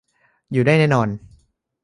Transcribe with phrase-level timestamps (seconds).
[0.51, 1.07] อยู่ด้วยแน่นอน